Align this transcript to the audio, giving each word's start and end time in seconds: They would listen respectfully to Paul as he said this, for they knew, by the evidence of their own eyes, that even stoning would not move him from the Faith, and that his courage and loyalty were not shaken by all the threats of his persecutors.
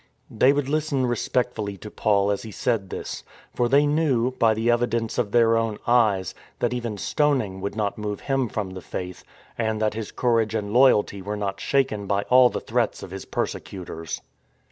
They 0.31 0.51
would 0.51 0.67
listen 0.67 1.05
respectfully 1.05 1.77
to 1.77 1.91
Paul 1.91 2.31
as 2.31 2.41
he 2.41 2.49
said 2.49 2.89
this, 2.89 3.23
for 3.53 3.69
they 3.69 3.85
knew, 3.85 4.31
by 4.31 4.55
the 4.55 4.71
evidence 4.71 5.19
of 5.19 5.31
their 5.31 5.55
own 5.55 5.77
eyes, 5.85 6.33
that 6.57 6.73
even 6.73 6.97
stoning 6.97 7.61
would 7.61 7.75
not 7.75 7.99
move 7.99 8.21
him 8.21 8.49
from 8.49 8.71
the 8.71 8.81
Faith, 8.81 9.23
and 9.59 9.79
that 9.79 9.93
his 9.93 10.11
courage 10.11 10.55
and 10.55 10.73
loyalty 10.73 11.21
were 11.21 11.37
not 11.37 11.61
shaken 11.61 12.07
by 12.07 12.23
all 12.31 12.49
the 12.49 12.59
threats 12.61 13.03
of 13.03 13.11
his 13.11 13.25
persecutors. 13.25 14.21